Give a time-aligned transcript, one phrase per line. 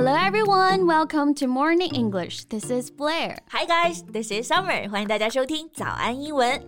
[0.00, 2.44] Hello everyone, welcome to Morning English.
[2.48, 3.38] This is Blair.
[3.50, 4.88] Hi guys, this is Summer.
[4.90, 6.62] 欢迎大家收听早安英文。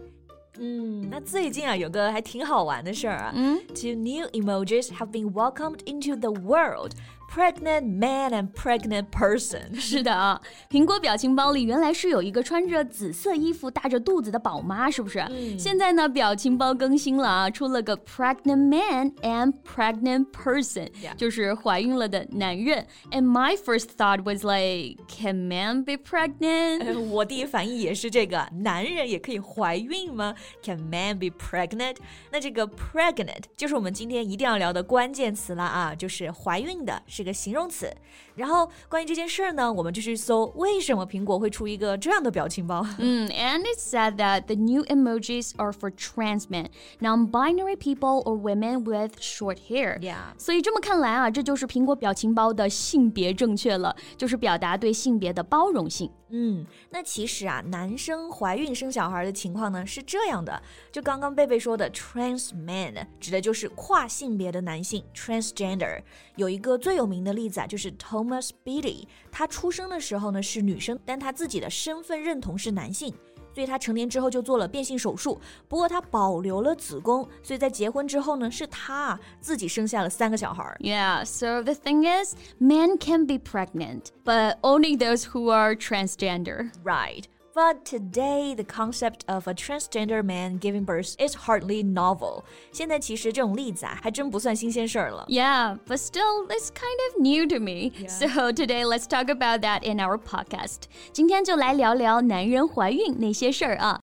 [0.60, 3.32] 嗯，那最近啊，有个还挺好玩的事儿啊。
[3.34, 6.92] 嗯，Two new emojis have been welcomed into the world
[7.32, 9.78] pregnant man and pregnant person。
[9.78, 10.40] 是的啊，
[10.70, 15.18] 苹果表情包里原来是有一个穿着紫色衣服、大着肚子的宝妈，是不是？
[15.28, 21.14] 嗯、现在呢，表情包更新了啊，出了个 pregnant man and pregnant person，、yeah.
[21.16, 22.86] 就是怀孕了的男人。
[23.10, 30.34] And my first thought was like, can man be pregnant？、我第一反应也是这个，男人也可以怀孕吗？
[30.62, 31.96] Can man be pregnant？
[32.32, 37.18] 那这个 pregnant 就是我们今天一定要聊的关键词了啊，就是怀孕的，是。
[37.23, 37.95] 一个形容词。
[38.35, 42.85] 然后关于这件事儿呢，我们就去搜为什么苹果会出一个这样的表情包。
[42.97, 46.67] 嗯，and it said that the new emojis are for trans men,
[46.99, 49.99] non-binary people or women with short hair.
[49.99, 50.33] Yeah.
[50.37, 56.11] 所以这么看来啊，这就是苹果表情包的性别正确了，就是表达对性别的包容性。
[56.35, 60.59] 嗯，那其实啊，男生怀孕生小孩的情况呢是这样的，
[60.91, 66.01] 就刚刚贝贝说的 trans man 指的就是跨性别的男性 transgender。
[66.35, 67.91] 有一个最有名的例子啊，就是
[68.23, 73.13] Thomas Beatty，他出生的时候呢是女生，但他自己的身份认同是男性。
[73.53, 80.75] 所以他成年之后就做了变性手术，不过他保留了子宫，所以在结婚之后呢，是他自己生下了三个小孩。
[80.79, 86.71] Yeah, so the thing is, men can be pregnant, but only those who are transgender.
[86.83, 87.25] Right.
[87.54, 92.44] But today, the concept of a transgender man giving birth is hardly novel.
[92.70, 95.26] 现在其实这种例子啊，还真不算新鲜事儿了。
[95.28, 97.90] Yeah, but still, it's kind of new to me.
[97.90, 98.08] Yeah.
[98.08, 100.82] So today, let's talk about that in our podcast.
[101.12, 103.98] 今天就来聊聊男人怀孕那些事儿啊。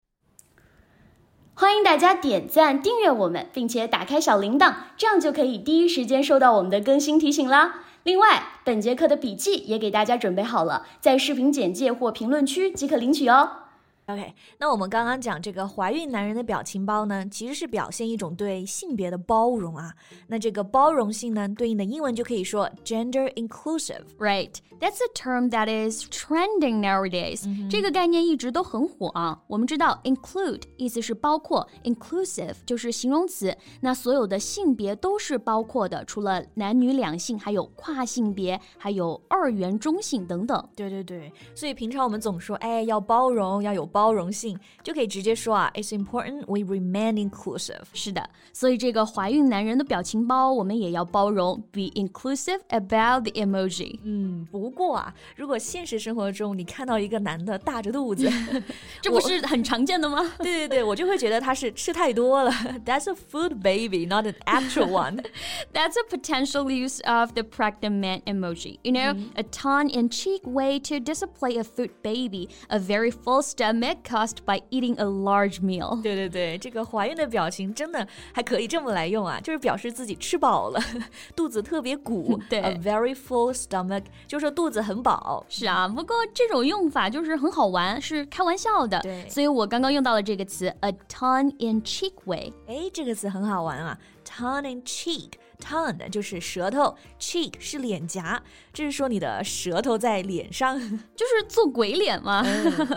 [1.53, 7.85] 欢迎大家点赞、订阅我们，并且打开小铃铛，这样就可以第一时间收到我们的更新提醒啦。
[8.02, 13.50] 另外，本节课的笔记也给大家准备好了，在视频简介或评论区即可领取哦。
[14.12, 19.94] OK，那我们刚刚讲这个怀孕男人的表情包呢，其实是表现一种对性别的包容啊。
[20.26, 24.02] 那这个包容性呢，对应的英文就可以说 gender inclusive。
[24.18, 27.70] Right, that's a term that is trending nowadays、嗯。
[27.70, 29.40] 这个概念一直都很火啊。
[29.46, 40.68] 我们知道 include 意思是包括，inclusive 就是形容词，那所有的性别都是包括的，除了男女两性，还有跨性别，还有二元中性等等。
[40.74, 43.99] 对对对，所以平常我们总说，哎，要包容，要有包。
[43.99, 47.85] 包容性，就可以直接说啊，It's important we remain inclusive。
[47.93, 53.97] 是的，所以这个怀孕男人的表情包，我们也要包容，be inclusive about the emoji。
[54.03, 58.31] 嗯，不过啊，如果现实生活中你看到一个男的大着肚子，
[59.01, 60.19] 这不是很常见的吗？
[60.37, 62.51] 对对对，我就会觉得他是吃太多了。
[62.85, 65.23] That's a food baby, not an actual one.
[65.73, 68.77] That's a potential use of the pregnant man emoji.
[68.83, 69.39] You know, mm -hmm.
[69.39, 74.94] a tongue-in-cheek way to display a food baby, a very full stomach Caused by eating
[74.98, 76.00] a large meal。
[76.02, 80.80] 对对对，这个怀孕的表情真的还可以这么来用啊，就是表示自己吃饱了，
[81.34, 82.40] 肚子特别鼓。
[82.48, 85.44] 对，a very full stomach，就是肚子很饱。
[85.48, 89.00] 是啊，不过这种用法就是很好玩，是开玩笑的。
[89.00, 92.52] 对，所以我刚刚用到了这个词，a tongue in cheek way。
[92.66, 95.32] 哎，这个词很好玩啊，tongue in cheek。
[95.60, 100.80] Tongue 就是舌头，cheek 是脸颊，这是说你的舌头在脸上，
[101.14, 102.42] 就是做鬼脸嘛，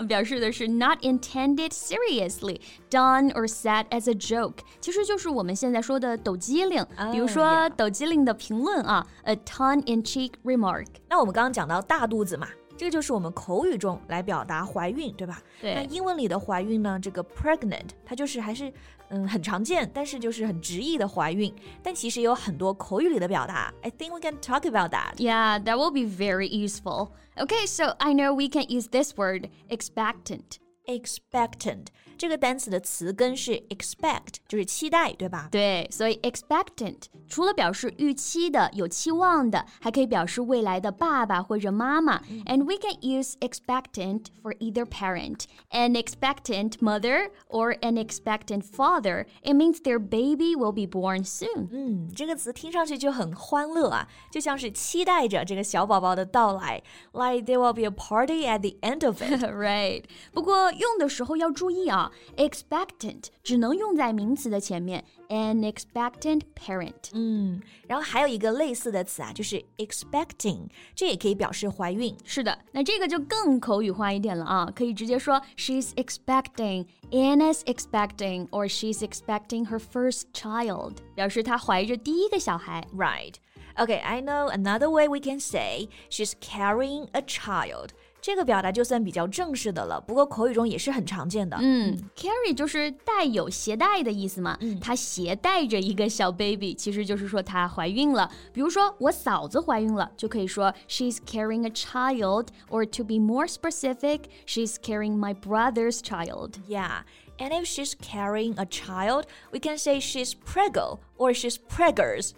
[0.08, 2.60] 表示的是 not intended seriously,
[2.90, 10.88] done or said as a joke，其实就是我们现在说的抖机灵，比如说抖机灵的评论啊，a tongue in cheek remark。
[11.10, 12.48] 那我们刚刚讲到大肚子嘛。
[12.77, 15.43] 这个就是我们口语中来表达怀孕，对吧？
[15.61, 15.75] 对。
[15.75, 16.99] 那英文里的怀孕呢？
[17.03, 18.73] 这个 pregnant，它就是还是
[19.09, 21.53] 嗯很常见，但是就是很直译的怀孕。
[21.83, 23.75] 但其实有很多口语里的表达。
[23.83, 25.17] I think we can talk about that.
[25.17, 27.09] Yeah, that will be very useful.
[27.37, 30.59] Okay, so I know we can use this word expectant.
[30.87, 35.49] Expectant 这个单词的词根是 expect，就是期待，对吧？
[35.53, 42.21] 对，所以 expectant 除了表示预期的、有期望的，还可以表示未来的爸爸或者妈妈。
[42.47, 49.27] And we can use expectant for either parent, an expectant mother or an expectant father.
[49.43, 51.69] It means their baby will be born soon.
[51.71, 56.83] 嗯，这个词听上去就很欢乐啊，就像是期待着这个小宝宝的到来。
[57.13, 59.45] Like there will be a party at the end of it.
[59.45, 60.03] right.
[60.33, 67.11] 不过 用的时候要注意啊，expectant 只能用在名词的前面，an expectant parent。
[67.13, 72.17] 嗯，然后还有一个类似的词啊，就是 expecting，这也可以表示怀孕。
[72.25, 82.87] 是的，那这个就更口语化一点了啊，可以直接说 she's expecting, Anna's expecting, or she's expecting her first child，表示她怀着第一个小孩。
[82.97, 83.35] Right.
[83.77, 87.91] Okay, I know another way we can say she's carrying a child.
[88.23, 91.57] 这个表达就算比较正式的了，不过口语中也是很常见的。
[91.61, 94.59] 嗯，carry 就是带有、携带的意思嘛。
[94.61, 98.31] 嗯，她携带着一个小 baby，其实就是说她怀孕了。
[98.53, 106.55] 比如说我嫂子怀孕了，就可以说 she's carrying a child, or to be more specific, she's carrying my brother's child.
[106.67, 107.03] Yeah.
[107.39, 112.33] And if she's carrying a child, we can say she's preggo or she's preggers.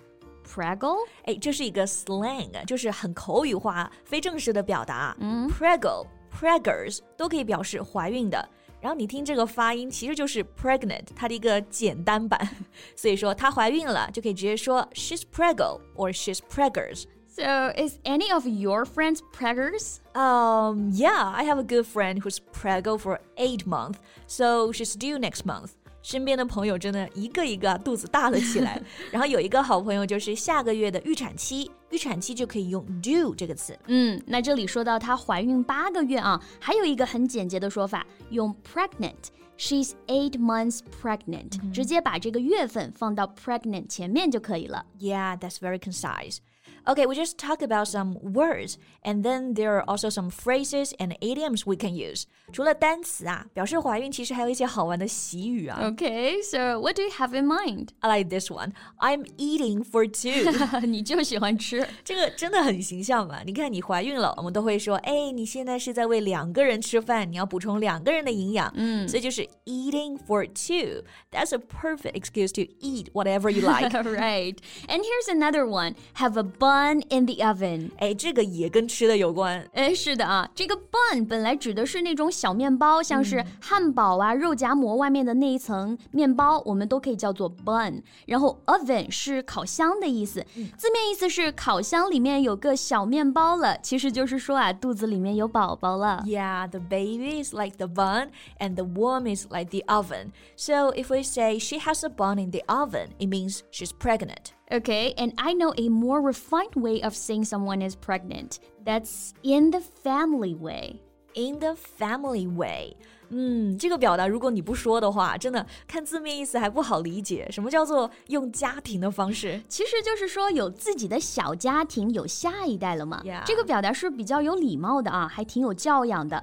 [0.55, 0.95] Preggo？
[1.25, 5.13] 哎，这是一个 slang，就是很口语化、非正式的表达。
[5.19, 8.47] 嗯，Preggo、Preggers 都可以表示怀孕的。
[8.79, 12.47] 然后你听这个发音，其实就是 pregnant 它的一个简单版，
[12.95, 17.03] 所以说她怀孕了就可以直接说 she's preggo or she's preggers。
[17.27, 19.97] So is any of your friends preggers?
[20.13, 25.19] Um, yeah, I have a good friend who's preggo for eight months, so she's due
[25.19, 25.71] next month.
[26.05, 28.79] 身边的朋友真的一个一个肚子大了起来。
[29.11, 33.75] 然后有一个好朋友就是下个月的预产期，预产期就可以用 due 这个词。
[33.87, 39.15] 嗯，那这里说到她怀孕八个月啊，还有一个很简洁的说法，用 pregnant。
[39.57, 44.85] She's eight months pregnant，、嗯、直接把这个月份放到 pregnant 前面就可以了。
[44.99, 46.37] Yeah, that's very concise.
[46.86, 51.14] Okay, we just talk about some words, and then there are also some phrases and
[51.20, 52.24] idioms we can use.
[52.52, 55.78] 除了单词啊，表示怀孕其实还有一些好玩的习语啊。
[55.82, 57.88] Okay, so what do you have in mind?
[58.00, 58.72] I like this one.
[58.98, 60.86] I'm eating for two.
[60.86, 63.42] 你就喜欢吃，这个真的很形象嘛？
[63.44, 68.72] 你看你怀孕了，我们都会说，哎，你现在是在为两个人吃饭，你要补充两个人的营养。
[68.74, 71.04] 嗯，所以就是 eating for two.
[71.30, 73.92] That's a perfect excuse to eat whatever you like.
[73.92, 74.56] right.
[74.88, 75.94] And here's another one.
[76.14, 79.64] Have a bun bun in the oven，哎，这个也跟吃的有关。
[79.72, 88.02] 哎，是的啊，这个 bun 本来指的是那种小面包，像是汉堡啊、肉夹馍外面的那一层面包，我们都可以叫做 bun。
[88.26, 90.44] 然后 oven 是烤箱的意思，
[90.76, 96.22] 字面意思是烤箱里面有个小面包了，其实就是说啊，肚子里面有宝宝了。
[96.26, 100.32] Yeah, the baby is like the bun, and the womb is like the oven.
[100.56, 104.52] So if we say she has a bun in the oven, it means she's pregnant.
[104.70, 108.58] Okay, and I know a more refined way of saying someone is pregnant.
[108.84, 111.00] That's in the family way.
[111.34, 112.96] In the family way.
[113.32, 117.46] 嗯，这个表达如果你不说的话，真的看字面意思还不好理解。
[117.50, 119.62] 什么叫做用家庭的方式？
[119.68, 123.22] 其实就是说有自己的小家庭，有下一代了嘛。
[123.24, 123.44] Yeah.
[123.44, 126.42] 这个表达是比较有礼貌的啊，还挺有教养的。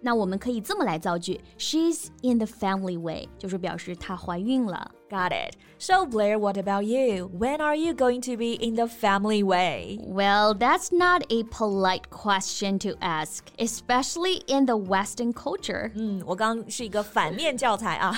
[0.00, 4.88] 那我们可以这么来造句：She's in the family way，就是表示她怀孕了。
[5.12, 5.56] Got it.
[5.78, 7.30] So, Blair, what about you?
[7.32, 9.98] When are you going to be in the family way?
[10.02, 15.92] Well, that's not a polite question to ask, especially in the Western culture.
[15.94, 18.12] 嗯，我刚是一个反面教材啊，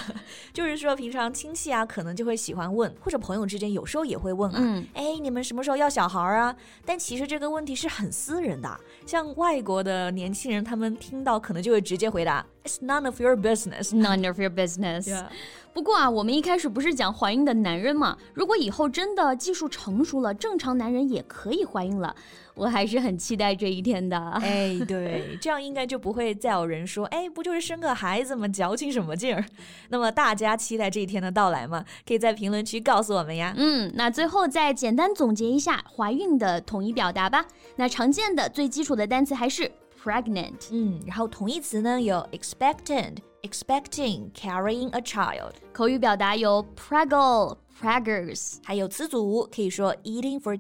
[0.52, 6.56] 就是说平常亲戚啊，可能就会喜欢问，或者朋友之间有时候也会问啊，嗯、哎，你们什么时候要小孩啊？
[6.84, 13.93] 但其实这个问题是很私人的，像外国的年轻人，他们听到可能就会直接回答 ，It's none of your business.
[13.93, 15.07] None of your business.
[15.07, 15.27] Yeah.
[15.73, 18.17] 不过啊，我们一开始不是讲怀孕的男人嘛？
[18.33, 22.15] 如果以后真的技术成熟了，正常男人也可以怀孕了，
[22.53, 24.17] 我还是很期待这一天的。
[24.41, 28.47] 哎，对，这样应该就不会再有人说，哎，不就是生个孩子吗？
[28.47, 29.43] 矫情什么劲儿？
[29.89, 31.83] 那么大家期待这一天的到来吗？
[32.07, 33.53] 可以在评论区告诉我们呀。
[33.57, 37.45] 嗯，那最后再简单总结一下怀孕的统一表达吧。
[37.75, 39.69] 那常见的最基础的单词还是
[40.05, 40.67] Pregnant.
[40.71, 50.55] 嗯，然后同义词呢有 expectant, expecting, carrying a child，口语表达有 preggo、preggers，还有词组可以说 eating for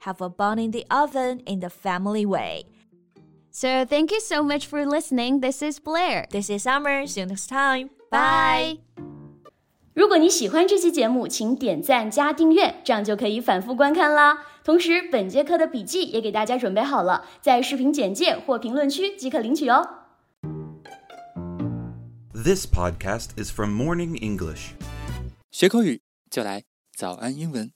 [0.00, 2.64] have a bun in the oven in the family way.
[3.50, 5.40] So thank you so much for listening.
[5.40, 6.26] This is Blair.
[6.30, 7.06] This is Summer.
[7.06, 7.90] See you next time.
[8.10, 8.78] Bye.
[8.96, 9.07] Bye.
[9.98, 14.46] 如果你喜欢这期节目，请点赞加订阅，这样就可以反复观看啦。
[14.62, 19.84] 同时，本节课的笔记也给大家准备好了，在视频简介或评论区即可领取哦。
[22.32, 24.68] This podcast is from Morning English.
[25.50, 26.00] 学口语
[26.30, 26.62] 就来
[26.96, 27.72] 早安英文。